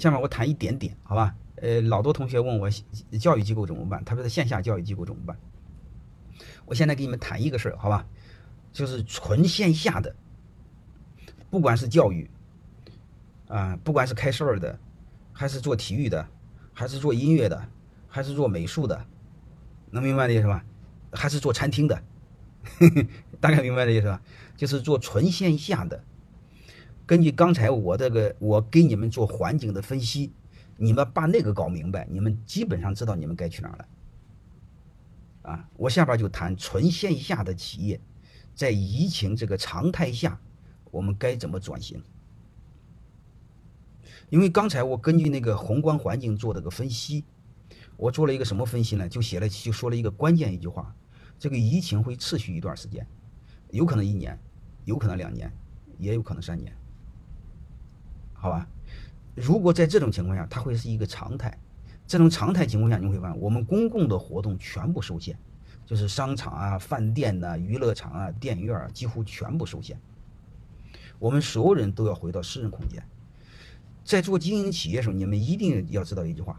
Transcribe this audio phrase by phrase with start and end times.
[0.00, 1.34] 下面我谈一点点，好吧？
[1.56, 2.70] 呃，老多同学问我
[3.18, 5.36] 教育机构怎么办，他说在线下教育机构怎么办？
[6.64, 8.06] 我现在给你们谈一个事儿，好吧？
[8.72, 10.14] 就是纯线下的，
[11.50, 12.30] 不管是教育，
[13.48, 14.78] 啊，不管是开事儿的，
[15.32, 16.26] 还是做体育的，
[16.72, 17.62] 还是做音乐的，
[18.08, 19.04] 还是做美术的，
[19.90, 20.64] 能明白这意思吧？
[21.12, 22.02] 还是做餐厅的，
[23.38, 24.22] 大概明白这意思吧？
[24.56, 26.02] 就是做纯线下的。
[27.10, 30.32] 根据刚才我这个，我给你们做环境的分析，
[30.76, 33.88] 你们把那个搞明白，你们基本上知道你们该去哪儿了。
[35.42, 38.00] 啊，我下边就谈纯线下的企业，
[38.54, 40.40] 在疫情这个常态下，
[40.92, 42.00] 我们该怎么转型？
[44.28, 47.24] 因为刚才我根据那个宏观环境做的个分析，
[47.96, 49.08] 我做了一个什么分析呢？
[49.08, 50.94] 就写了就说了一个关键一句话：
[51.40, 53.04] 这个疫情会持续一段时间，
[53.70, 54.38] 有可能一年，
[54.84, 55.52] 有可能两年，
[55.98, 56.72] 也有可能三年。
[58.40, 58.66] 好吧，
[59.34, 61.56] 如果在这种情况下，它会是一个常态。
[62.06, 65.36] 这种常态情况下，你会发现我们公共的活动全部受限，
[65.84, 70.00] 就是商场啊、饭店呐、娱乐场啊、电影院啊，几乎全部受限。
[71.18, 73.04] 我们所有人都要回到私人空间。
[74.04, 76.58] 在做经营企业的时候，你们一定要知道一句话，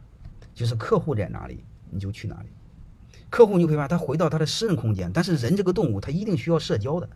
[0.54, 2.50] 就是客户在哪里，你就去哪里。
[3.32, 7.10] 客户你会发现他回到他的私人空间，但是人这个动物，他一定需要社交的。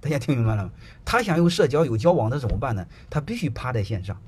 [0.00, 0.70] 大家听明白了吗？
[1.04, 2.86] 他想有社交、有交往，他怎么办呢？
[3.08, 4.20] 他必须趴在线上。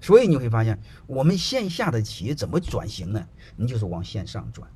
[0.00, 3.26] 所以你会发现，我们线下的企业怎么转型呢？
[3.56, 4.68] 你就是往线上转，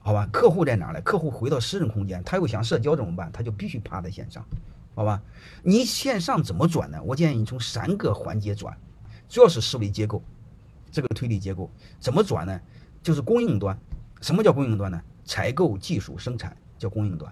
[0.00, 0.26] 好吧？
[0.32, 1.00] 客户在哪呢？
[1.02, 3.30] 客户回到私人空间，他又想社交怎么办？
[3.32, 4.42] 他就必须趴在线上，
[4.94, 5.20] 好吧？
[5.62, 7.02] 你线上怎么转呢？
[7.02, 8.74] 我建议你从三个环节转，
[9.28, 10.22] 主要是思维结构，
[10.90, 12.60] 这个推理结构怎么转呢？
[13.02, 13.78] 就是供应端。
[14.22, 15.02] 什么叫供应端呢？
[15.26, 17.30] 采购、技术、生产叫供应端。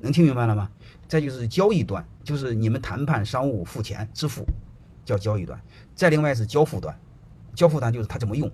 [0.00, 0.70] 能听明白了吗？
[1.08, 4.44] 再就是交易端，就是你们谈判、商务、付钱、支付，
[5.04, 5.58] 叫交易端。
[5.94, 6.94] 再另外是交付端，
[7.54, 8.50] 交付端就是他怎么用，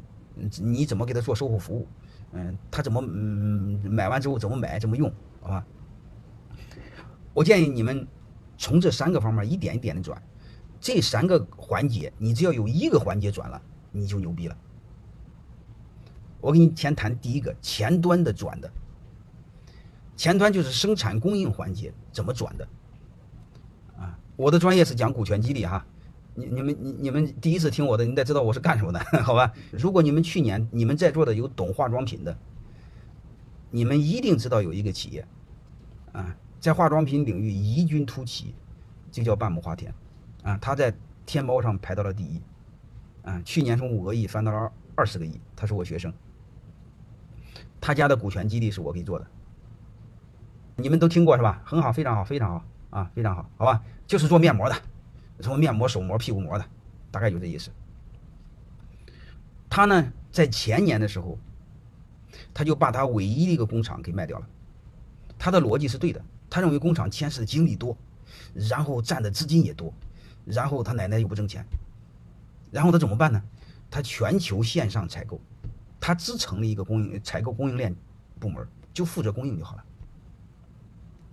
[0.60, 1.88] 你怎么给他做售后服务，
[2.32, 5.66] 嗯，他怎么嗯买完之后怎么买怎么用，好吧？
[7.32, 8.06] 我建议你们
[8.56, 10.22] 从这三个方面一点一点的转，
[10.80, 13.60] 这三个环节你只要有一个环节转了，
[13.90, 14.56] 你就牛逼了。
[16.40, 18.70] 我给你先谈第一个前端的转的。
[20.16, 22.68] 前端就是生产供应环节怎么转的，
[23.96, 25.84] 啊，我的专业是讲股权激励哈，
[26.34, 29.52] 你你们你你们第一次听我的，你得知道我是干什么的， 好吧？
[29.72, 32.36] 如果你们去年你们在座的有懂化妆品的，
[33.70, 35.26] 你们一定知道有一个企业，
[36.12, 38.54] 啊，在化妆品领域异军突起，
[39.10, 39.92] 就叫半亩花田，
[40.44, 40.94] 啊，他在
[41.26, 42.40] 天猫上排到了第一，
[43.24, 46.12] 啊，去年从五个亿翻到了二十个亿，他是我学生，
[47.80, 49.26] 他家的股权激励是我给做的。
[50.76, 51.62] 你们都听过是吧？
[51.64, 53.82] 很好，非常好，非常好啊，非常好，好吧？
[54.06, 54.74] 就是做面膜的，
[55.40, 56.64] 什么面膜、手膜、屁股膜的，
[57.10, 57.70] 大概就这意思。
[59.70, 61.38] 他呢，在前年的时候，
[62.52, 64.46] 他就把他唯一的一个工厂给卖掉了。
[65.38, 67.96] 他的逻辑是对的，他认为工厂牵涉的精力多，
[68.54, 69.92] 然后占的资金也多，
[70.44, 71.64] 然后他奶奶又不挣钱，
[72.70, 73.42] 然后他怎么办呢？
[73.90, 75.40] 他全球线上采购，
[76.00, 77.94] 他只成立一个供应采购供应链
[78.40, 79.84] 部门，就负责供应就好了。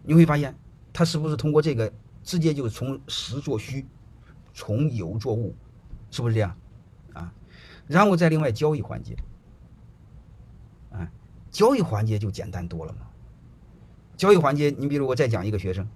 [0.04, 0.58] 你会发现，
[0.92, 1.92] 他是不是通过这个
[2.24, 3.86] 直接就从实做虚，
[4.54, 5.56] 从有做物，
[6.10, 6.58] 是不是这样？
[7.14, 7.34] 啊，
[7.88, 9.16] 然后再另外交易环节，
[10.92, 11.12] 啊，
[11.50, 13.08] 交易环节就简单多了嘛。
[14.18, 15.88] 交易环节，你比如我再讲一个学生，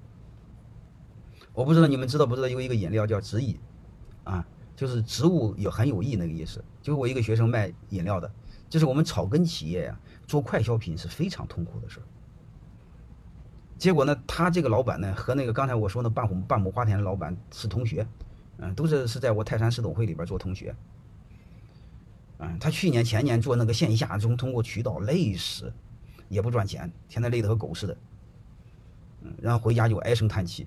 [1.53, 3.59] 我不知道你们知道不知道有一个饮料叫直饮，
[4.23, 4.45] 啊，
[4.75, 6.63] 就是植物有很有益那个意思。
[6.81, 8.31] 就是我一个学生卖饮料的，
[8.69, 12.03] 就是我们草根企业呀，做快消品是非常痛苦的事儿。
[13.77, 18.07] 结果呢，他这个老板呢，和那个刚才我说的半亩半亩花田的老板是同学，
[18.57, 20.73] 嗯，都是是在我泰山市董会里边做同学，
[22.39, 25.71] 嗯，他去年前年做那个线下中通过渠道累死，
[26.29, 27.97] 也不赚钱，天天累得和狗似的，
[29.23, 30.65] 嗯，然后回家就唉声叹气，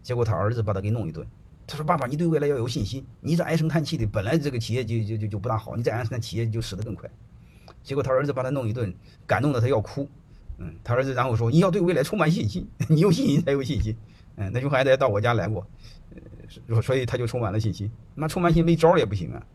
[0.00, 1.26] 结果他儿子把他给弄一顿，
[1.66, 7.10] 他说爸爸，你对未来要有信心，你这唉声叹气的，本来这个企业就就就就不大好，你再唉声叹气，企业就死得更快，
[7.82, 8.94] 结果他儿子把他弄一顿，
[9.26, 10.08] 感动的他要哭。
[10.58, 13.96] 嗯，他儿子然后说：“你要对未来充满信心，你有信心才有信心。”
[14.36, 15.66] 嗯，那熊孩子也到我家来过，
[16.68, 17.90] 呃，所以他就充满了信心。
[18.14, 19.46] 那充满信心没招也不行啊。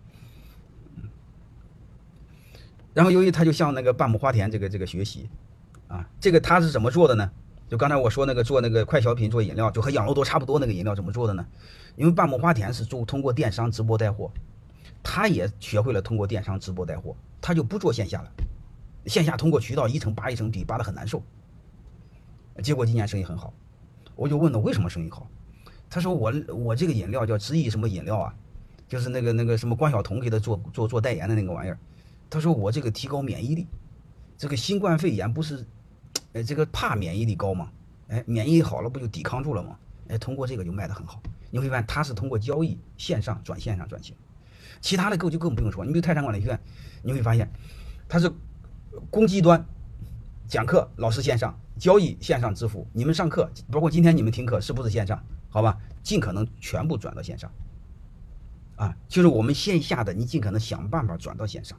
[2.94, 5.30] 然后由于他就向那个半亩花田这个这个学习，
[5.88, 7.32] 啊，这个他是怎么做的呢？
[7.70, 11.46] 就刚才我说那个做那个快消品做饮料，就和养乐多差不多那个饮料怎么做的呢？
[11.96, 14.30] 因为半亩花田是做通过电商直播带货，
[15.02, 18.32] 他也学会了通过电商直播带货，他就不做线下了。
[19.06, 21.22] 线下通过渠道一层扒一层皮，扒得很难受。
[22.62, 23.54] 结果今年生意很好，
[24.16, 25.28] 我就问他为什么生意好，
[25.90, 28.36] 他说我我这个饮料叫知意什么饮料啊，
[28.88, 31.78] 就是那个那个什么关晓彤给他做做做代言的那个玩意儿。
[32.30, 33.68] 他说我这个提高免疫力，
[34.38, 35.66] 这个新冠肺炎不是，
[36.34, 37.72] 哎，这个怕免疫力高吗？
[38.10, 39.78] 哎，免疫力好了不就抵抗住了吗？
[40.10, 41.22] 哎，通过这个就卖得很好。
[41.50, 44.16] 你会发现他是通过交易线上转线上转型，
[44.80, 45.84] 其他的购就更不用说。
[45.84, 46.60] 你比如泰山管理学院，
[47.02, 47.50] 你会发现
[48.08, 48.32] 它是
[49.10, 49.66] 攻击端
[50.48, 55.22] 讲课，老师线上交易线上支付，你们上课包括今天你们听课是不是线上？
[55.50, 57.52] 好吧，尽可能全部转到线上。
[58.76, 61.78] 啊，就是我们线下的，你尽可能想办法转到线上。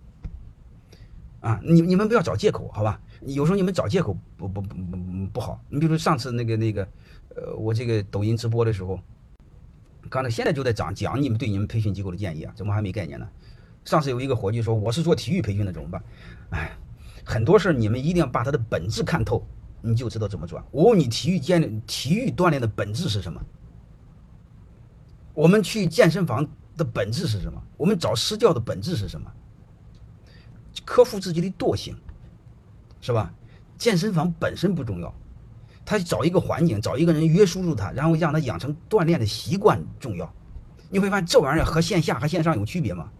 [1.41, 3.01] 啊，你你们不要找借口，好吧？
[3.23, 4.77] 有时候你们找借口不不不
[5.33, 5.61] 不好。
[5.69, 6.89] 你比如上次那个那个，
[7.35, 9.01] 呃，我这个抖音直播的时候，
[10.09, 13.29] 刚才现在就在讲讲你们对你们培训机构的建议啊，怎么还没概念呢？
[13.85, 16.05] 上次有一个伙计说我是做体育培训的怎么办？
[16.51, 16.71] 哎，
[17.25, 19.47] 很多事你们一定要把它的本质看透，
[19.81, 20.65] 你就知道怎么转。
[20.71, 23.41] 我问你，体育健体育锻炼的本质是什么？
[25.35, 26.49] 我们去健身房。
[26.75, 27.63] 的本质是什么？
[27.77, 29.31] 我们找私教的本质是什么？
[30.87, 31.95] 克服自己的惰性，
[32.99, 33.31] 是吧？
[33.77, 35.15] 健身房本身不重要，
[35.85, 40.33] 他找一个环境，找一个人约束住他，然后让他养成锻炼的习惯重要。
[40.89, 43.11] 你会发现这玩意儿和线下和线上有区别吗？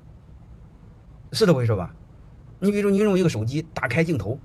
[1.33, 1.95] 是这回事吧？
[2.65, 4.39] 你比如说你用一个手机打开镜头，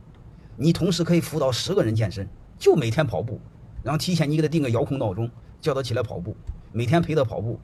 [0.56, 2.28] 你同时可以辅导十个人健身，
[2.58, 3.40] 就每天跑步，
[3.84, 5.30] 然后提前你给他定个遥控闹钟，
[5.62, 6.36] 叫他起来跑步，
[6.72, 7.60] 每天陪他跑步。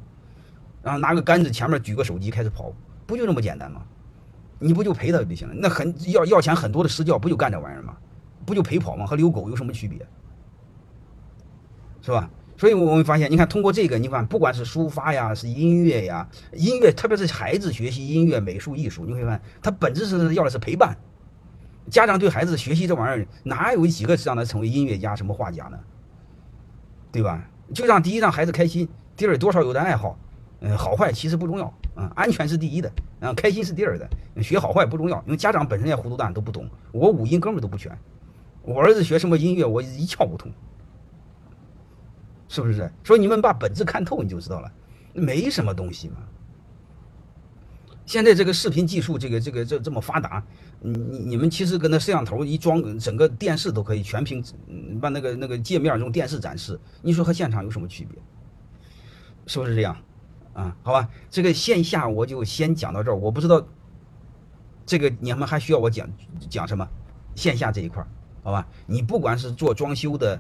[0.83, 2.71] 然后拿个杆子，前面举个手机开始跑，
[3.07, 3.81] 不就这么简单吗？
[4.59, 5.55] 你不就陪他就行了？
[5.57, 7.97] 那很要要钱很多的私教不就干这玩意儿吗？
[8.45, 9.07] 不就陪跑吗？
[9.07, 10.05] 和遛狗有什么区别？
[12.03, 12.29] 是吧？
[12.55, 20.95] 所以我们发现，你看通过这个，你看不管是书法呀，是音乐呀，音乐特别是孩子学习音乐、美术、艺术，你会发现它本质是要的是陪伴。
[21.89, 25.77] 家长对孩子学习这玩意儿，哪有几个是让他成为音乐家、什么画家呢？
[27.11, 27.47] 对吧？
[27.73, 30.17] 就让第一让孩子开心，第二多少有的爱好。
[30.61, 32.89] 嗯，好坏其实不重要啊，安全是第一的，
[33.19, 34.09] 啊，开心是第二的。
[34.41, 36.65] 学好坏不重要，因为家长本身也糊涂蛋，都不懂。
[36.94, 37.91] 我五音根本都不全，
[38.61, 40.50] 我儿子学什么音乐，我一窍不通，
[42.53, 42.88] 是不是？
[43.03, 44.71] 所以你们把本质看透，你就知道了，
[45.13, 46.17] 没什么东西嘛。
[48.05, 50.44] 现在这个视频技术，这个这个这这么发达，
[50.79, 54.44] 你你你们其实跟那摄像头一装，整个电视都可以全屏，
[55.01, 58.21] 把那个那个界面用电视展示，你说和现场有什么区别？
[59.47, 59.97] 是不是这样？
[60.53, 63.15] 啊，好吧，这个线下我就先讲到这儿。
[63.15, 63.65] 我不知道
[64.85, 66.07] 这个你们还需要我讲
[66.47, 66.88] 讲什么？
[67.33, 68.07] 线下这一块儿，
[68.44, 68.67] 好吧？
[68.85, 70.39] 你不管是做装修的，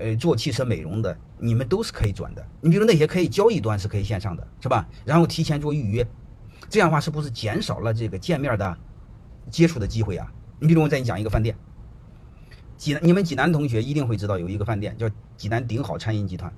[0.00, 2.44] 呃，做汽车美容的，你们都是可以转的。
[2.62, 4.88] 你比如那些可以交易端是可以线上的，是吧？
[5.04, 6.06] 然后提前做预约，
[6.70, 8.78] 这样的话是不是减少了这个见面的
[9.50, 10.32] 接触的机会啊？
[10.58, 11.54] 你比如我再讲一个饭店，
[12.78, 16.50] 济南，你们济南同学一定会知道有一个饭店叫济南顶好餐饮集团，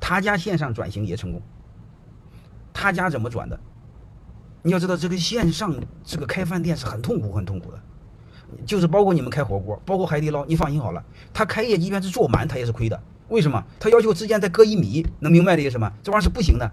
[0.00, 1.42] 他家线上转型也成功。
[2.72, 3.60] 他家怎么转的？
[4.62, 7.80] 你要知道，这个线上这个开饭店是很痛苦、很痛苦的，
[8.64, 13.00] 就是包括你们开火锅，包括海底捞，你放心好了，他开业即便是做满，他也是亏的。
[13.28, 13.64] 为什么？
[13.78, 15.92] 他要求之间再隔一米，能明白这个什么？
[16.02, 16.72] 这玩意儿是不行的。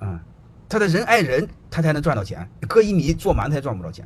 [0.00, 0.20] 啊，
[0.68, 4.04] 他的人挨人，他才能赚到钱，隔一米做满，他也赚不着钱。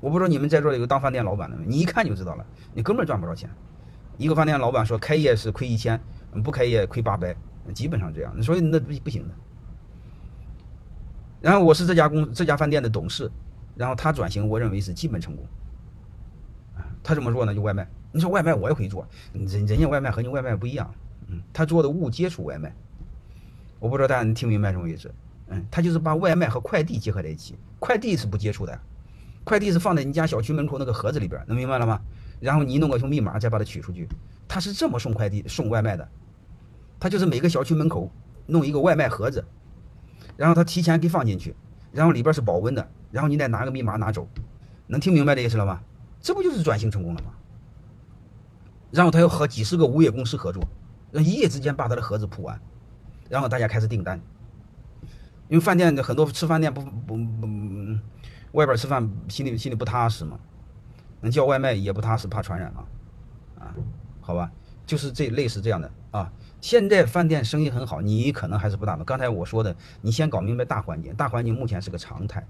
[0.00, 1.64] 我不知道你们在座有当饭店老板的没？
[1.66, 2.44] 你一看就知道了，
[2.74, 3.48] 你根本赚不着钱。
[4.18, 6.00] 一个饭店老板说开业是亏一千，
[6.44, 7.34] 不开业亏八百。
[7.72, 9.34] 基本上这样，所以那不不行的。
[11.40, 13.30] 然后我是这家公这家饭店的董事，
[13.76, 15.46] 然后他转型，我认为是基本成功。
[17.02, 17.54] 他怎么做呢？
[17.54, 17.88] 就外卖。
[18.12, 20.92] 你说外卖我也可以做，人人家外卖和你外卖不一样。
[21.28, 22.74] 嗯，他做的物接触外卖，
[23.78, 25.12] 我不知道大家能听明白什么意思？
[25.48, 27.56] 嗯，他就是把外卖和快递结合在一起。
[27.78, 28.78] 快递是不接触的，
[29.44, 32.00] 快递是放在你家小区门口那个盒子里边，能明白了吗？
[32.38, 34.06] 然后你弄个什么密码再把它取出去，
[34.46, 36.08] 他是这么送快递送外卖的。
[37.00, 38.10] 他就是每个小区门口
[38.46, 39.44] 弄一个外卖盒子，
[40.36, 41.54] 然后他提前给放进去，
[41.92, 44.26] 然后里边是保温的，然后你再拿个密码拿走，
[44.86, 45.80] 能听明白这意思了吗？
[46.20, 47.32] 这不就是转型成功了吗？
[48.90, 50.62] 然后他又和几十个物业公司合作，
[51.10, 52.60] 让一夜之间把他的盒子铺完，
[53.28, 54.20] 然后大家开始订单。
[55.48, 57.46] 因为饭店很多吃饭店不不不
[58.52, 60.38] 外边吃饭心里心里不踏实嘛，
[61.20, 62.84] 能叫外卖也不踏实，怕传染啊
[63.58, 63.74] 啊，
[64.20, 64.50] 好吧，
[64.86, 66.32] 就是这类似这样的啊。
[66.62, 69.04] 现在饭店生意很好，你可能还是不大懂。
[69.04, 72.46] 刚才我说的，你先搞明白大环境，大环境目前是个常态。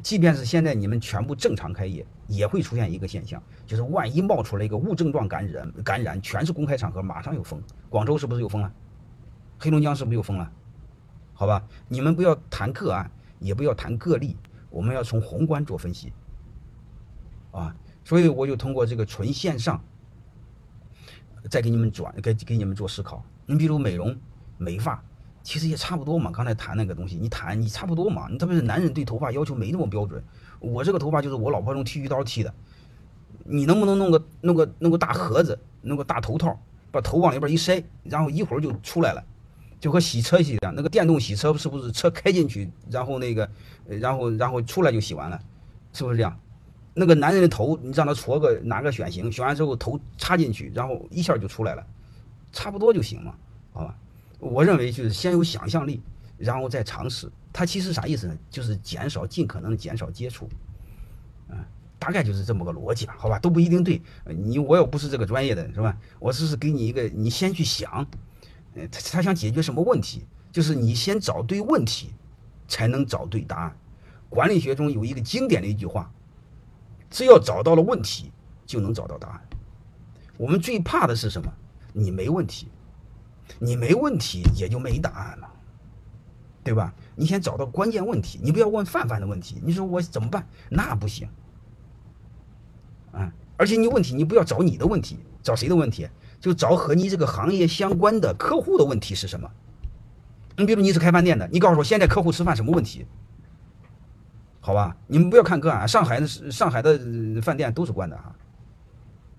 [0.00, 7.60] 即便是现在你们全部正常开业，也会出现一个现象，就是万一冒出来一个无症状感染，感染全是公开场合，马上又封。
[7.88, 8.72] 广州是不是又封了？
[9.58, 10.48] 黑龙江是不是又封了？
[11.34, 14.36] 好吧，你们不要谈个案，也不要谈个例，
[14.70, 16.12] 我们要从宏观做分析。
[17.50, 17.74] 啊，
[18.04, 19.82] 所以我就通过这个纯线上。
[21.48, 23.24] 再给你们转，给给你们做思考。
[23.46, 24.16] 你比如美容、
[24.58, 25.02] 美发，
[25.42, 26.30] 其实也差不多嘛。
[26.30, 28.28] 刚才谈那个东西，你谈你差不多嘛。
[28.30, 30.22] 你特别是男人对头发要求没那么标准。
[30.58, 32.52] 我这个头发就是我老婆用剃须刀剃的，
[33.44, 39.24] 你能不能弄个弄个弄个大盒子，弄个大头套，把头往里边一塞，然后一会儿就出来了，
[39.80, 40.74] 就和洗车一样。
[40.76, 43.50] 那个电动洗车是不是车开进去，然后那个，
[43.86, 45.40] 然后然后出来就洗完了，
[45.92, 46.38] 是不是这样？
[46.92, 51.86] 那个男人的头，你让他戳个哪个选型，选完之后头插进去，然后一下就出来了，
[52.52, 53.34] 差不多就行嘛，
[53.72, 53.96] 好吧？
[54.38, 56.02] 我认为就是先有想象力，
[56.36, 57.30] 然后再尝试。
[57.52, 58.36] 它其实啥意思呢？
[58.50, 60.48] 就是减少，尽可能减少接触，
[61.48, 61.56] 嗯，
[61.98, 63.38] 大概就是这么个逻辑吧，好吧？
[63.38, 65.96] 都不一定对，你我又不是这个专业的，是吧？
[66.18, 68.06] 我只是给你一个，你先去想，
[68.74, 70.24] 呃，他他想解决什么问题？
[70.50, 72.10] 就是你先找对问题，
[72.66, 73.76] 才能找对答案。
[74.28, 76.10] 管理学中有一个经典的一句话。
[77.10, 78.32] 只要找到了问题，
[78.64, 79.40] 就能找到答案。
[80.38, 81.52] 我们最怕的是什么？
[81.92, 82.68] 你没问题，
[83.58, 85.50] 你没问题也就没答案了，
[86.62, 86.94] 对吧？
[87.16, 89.60] 你先找到关键问题，你不要问泛泛的问题。
[89.62, 90.46] 你说我怎么办？
[90.70, 91.28] 那不行。
[93.12, 96.08] 啊，而且你问题你不要找你的问题，找谁的问题？
[96.40, 99.50] 就找和你这个行业相关的客户的问题是什么？
[100.56, 103.04] 你比如你是开饭店的，你告诉我现在客户吃饭什么问题？
[104.62, 108.34] 好吧，你们不要看个案，上海的上海的饭店都是关的哈，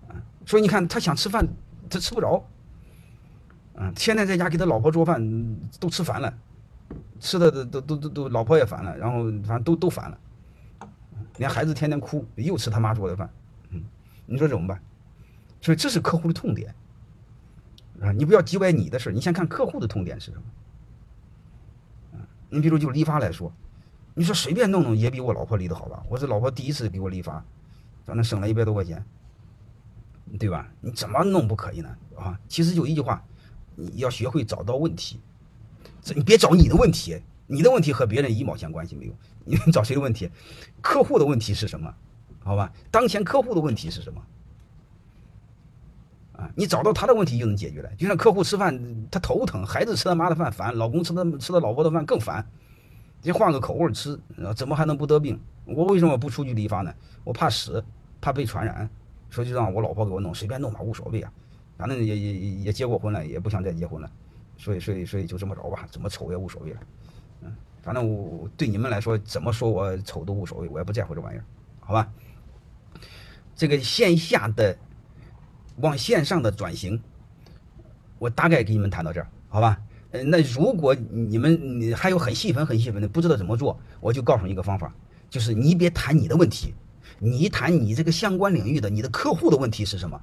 [0.09, 1.47] 啊，所以你看他想吃饭，
[1.87, 2.43] 他吃不着，
[3.75, 5.21] 嗯，天天在家给他老婆做饭
[5.79, 6.33] 都吃烦了，
[7.19, 10.17] 吃的都都都都老婆也烦了，然后反正都都烦了，
[11.37, 13.29] 连孩子天天哭，又吃他妈做的饭，
[13.69, 13.83] 嗯，
[14.25, 14.81] 你说怎么办？
[15.61, 16.73] 所以这是客户的痛点，
[18.01, 23.53] 啊，你不要叽歪你的事你先看客户的痛点是什么，你比如就理发来说。
[24.13, 26.03] 你说随便弄弄也比我老婆理的好吧？
[26.10, 27.44] 我这老婆第一次给我理发，
[28.06, 29.03] 反正省了一百多块钱，
[30.38, 30.68] 对吧？
[30.82, 31.89] 你怎么弄不可以呢？
[32.18, 33.24] 啊，其实就一句话，
[33.75, 35.20] 你要学会找到问题，
[36.01, 39.13] 这你别找你的问题，你的问题和别人一毛钱关系没有。
[39.44, 40.30] 你找谁的问题？
[40.82, 41.94] 客户的问题是什么？
[42.44, 44.22] 好吧，当前客户的问题是什么？
[46.34, 47.89] 啊，你找到他的问题就能解决了。
[47.96, 52.46] 就像客户吃饭他头疼，孩子吃他妈的饭烦，老公吃他吃他老婆的饭更烦。
[53.23, 54.19] 你换个口味吃，
[54.55, 55.39] 怎么还能不得病？
[55.65, 56.93] 我为什么不出去理发呢？
[57.23, 57.83] 我怕死，
[58.19, 58.89] 怕被传染，
[59.29, 61.31] 所以就让我老婆给我弄，随便弄吧，无所谓啊。
[61.77, 64.11] 反正也也也结过婚了，也不想再结婚了，
[64.57, 66.79] 所以所以所以就这么着吧，怎么丑也无所谓了。
[67.43, 71.45] 嗯，反正我对你们来说，怎么说我丑都无所谓，我也不在乎这玩意儿，
[71.79, 72.11] 好吧？
[73.55, 74.75] 这个线下的
[75.77, 77.01] 往线上的转型，
[78.17, 79.79] 我大概给你们谈到这儿，好吧？
[80.12, 84.94] 呃，那如果你们你还有很细分、很细分的不知道怎么做，我就告诉你一个方法，
[85.30, 86.74] 就是你别谈你的问题，
[87.20, 90.22] 你谈你这个相关领域的你的客户的问题是什么，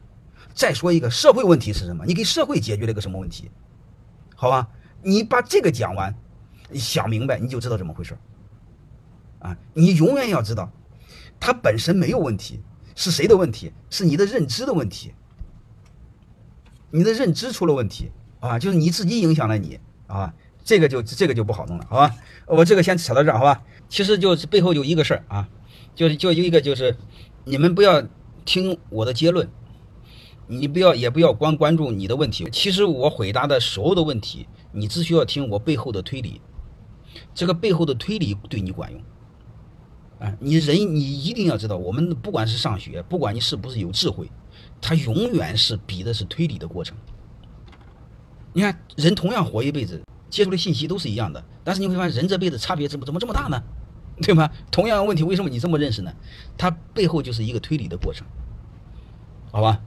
[0.55, 3.51] 再说一个社会问题是什么，你给社会解决了一个什么问题，
[4.35, 4.69] 好吧？
[5.03, 6.15] 你把这个讲完，
[6.75, 8.17] 想明白你就知道怎么回事
[9.39, 9.57] 啊！
[9.73, 10.71] 你永远要知道，
[11.39, 12.61] 它本身没有问题，
[12.95, 13.73] 是谁的问题？
[13.89, 15.15] 是你的认知的问题，
[16.91, 18.11] 你的认知出了问题。
[18.41, 20.33] 啊，就是你自己影响了你啊，
[20.65, 22.15] 这个就这个就不好弄了，好吧？
[22.47, 23.63] 我这个先扯到这儿，好吧？
[23.89, 25.49] 其实就背后就一个事儿啊，
[25.95, 26.97] 就是就一个就是，
[27.45, 28.03] 你们不要
[28.45, 29.49] 听我的结论，
[30.47, 32.49] 你不要也不要光关注你的问题。
[32.53, 36.41] 其实我回答的所有的问题，你只需要听我背后的推理，
[37.35, 39.01] 这个背后的推理对你管用。
[40.21, 44.31] 啊，你人你一定要知道，我们不管是上学，不管你是不是有智慧，
[44.81, 46.97] 它永远是比的是推理的过程。
[48.59, 53.63] 你看，人同样活一辈子，接触的信息都是一样的，但是你会发现，人这辈子差别怎么怎么这么大呢？
[54.21, 54.51] 对吧？
[54.69, 56.13] 同样的问题，为什么你这么认识呢？
[56.57, 58.27] 它背后就是一个推理的过程，
[59.53, 59.81] 好吧？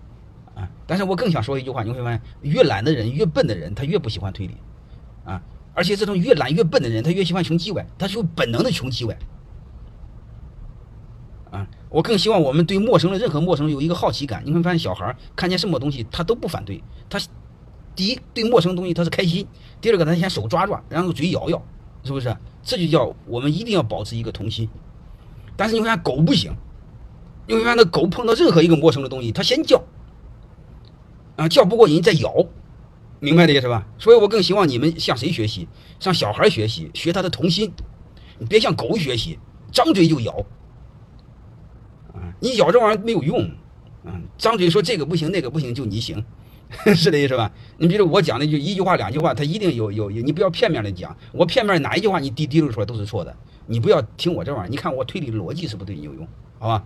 [0.56, 4.56] 啊，但是我更想说一句话，你会发现，越懒的人，越笨的人，他越不喜欢推理，
[5.26, 9.18] 啊，而且这种越懒越笨的人，他越喜欢穷叽歪，他就本能的穷叽歪，
[11.52, 17.20] 啊，我更希望我们对陌生的任何陌生人有一个好奇感，你会发现，小孩看见什么东西他都不反对，他。
[17.96, 19.46] 第一，对陌生东西他是开心；
[19.80, 21.62] 第二个，他先手抓抓，然后嘴咬咬，
[22.04, 22.36] 是不是？
[22.64, 24.70] 这就叫我们一定要保持一个童心。
[25.58, 26.54] 但是你会发现狗不行，
[27.48, 29.84] 你会发现那狗碰到任何一个陌生的东西，它先叫，
[31.36, 32.46] 啊，叫不过瘾再咬，
[33.20, 33.88] 明白的意思吧？
[33.98, 35.68] 所以我更希望你们向谁学习？
[36.00, 37.72] 向小孩学习，学他的童心。
[38.40, 39.38] 你别向狗学习，
[39.72, 40.34] 张嘴就咬，
[42.14, 43.52] 啊，你咬这玩意儿没有用，
[44.04, 46.24] 嗯，张嘴说这个不行，那个不行，就你行。
[46.96, 47.52] 是的意思吧？
[47.78, 51.16] 你比如我讲的就一句话两句话，他一定有有有，你不要片面的讲。
[51.32, 53.36] 我片面哪一句话你滴滴溜出来都是错的，
[53.68, 54.70] 你不要听我这玩意儿。
[54.70, 56.28] 你看我推理逻辑是不对你有用？
[56.60, 56.84] 好吧？